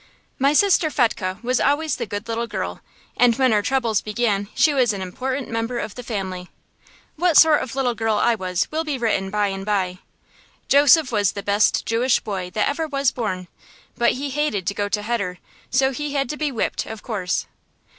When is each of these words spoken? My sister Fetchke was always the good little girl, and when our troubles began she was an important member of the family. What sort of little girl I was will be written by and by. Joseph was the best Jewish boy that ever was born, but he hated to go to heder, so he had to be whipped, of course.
My 0.39 0.53
sister 0.53 0.89
Fetchke 0.89 1.39
was 1.43 1.59
always 1.59 1.97
the 1.97 2.07
good 2.07 2.27
little 2.27 2.47
girl, 2.47 2.81
and 3.15 3.35
when 3.35 3.53
our 3.53 3.61
troubles 3.61 4.01
began 4.01 4.47
she 4.55 4.73
was 4.73 4.93
an 4.93 5.01
important 5.03 5.47
member 5.51 5.77
of 5.77 5.93
the 5.93 6.01
family. 6.01 6.49
What 7.17 7.37
sort 7.37 7.61
of 7.61 7.75
little 7.75 7.93
girl 7.93 8.15
I 8.15 8.33
was 8.33 8.67
will 8.71 8.83
be 8.83 8.97
written 8.97 9.29
by 9.29 9.49
and 9.49 9.63
by. 9.63 9.99
Joseph 10.67 11.11
was 11.11 11.33
the 11.33 11.43
best 11.43 11.85
Jewish 11.85 12.19
boy 12.19 12.49
that 12.55 12.67
ever 12.67 12.87
was 12.87 13.11
born, 13.11 13.47
but 13.95 14.13
he 14.13 14.31
hated 14.31 14.65
to 14.65 14.73
go 14.73 14.89
to 14.89 15.03
heder, 15.03 15.37
so 15.69 15.91
he 15.91 16.13
had 16.13 16.29
to 16.31 16.35
be 16.37 16.51
whipped, 16.51 16.87
of 16.87 17.03
course. 17.03 17.45